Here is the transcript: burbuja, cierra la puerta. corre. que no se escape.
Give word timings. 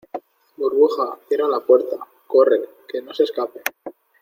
burbuja, 0.57 1.15
cierra 1.27 1.47
la 1.47 1.59
puerta. 1.59 1.95
corre. 2.25 2.67
que 2.87 3.03
no 3.03 3.13
se 3.13 3.21
escape. 3.25 3.61